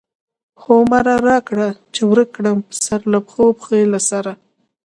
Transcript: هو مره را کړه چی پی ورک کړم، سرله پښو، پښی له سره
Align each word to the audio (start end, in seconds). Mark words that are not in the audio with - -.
هو 0.61 0.75
مره 0.91 1.15
را 1.27 1.37
کړه 1.47 1.67
چی 1.93 2.01
پی 2.03 2.09
ورک 2.09 2.29
کړم، 2.37 2.57
سرله 2.85 3.19
پښو، 3.27 3.45
پښی 3.59 3.83
له 3.93 3.99
سره 4.09 4.31